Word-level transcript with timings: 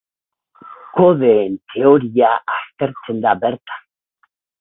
Kodeen 0.99 1.59
teoria 1.73 2.31
aztertzen 2.55 3.21
da 3.27 3.35
bertan. 3.45 3.85